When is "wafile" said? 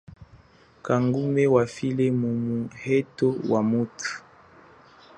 1.55-2.05